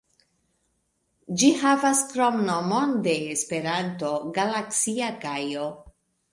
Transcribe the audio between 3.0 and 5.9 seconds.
de Esperanto, "Galaksia Kajo".